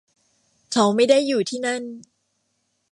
[0.73, 1.83] เขาไม่ได้อยู่ที่นั่น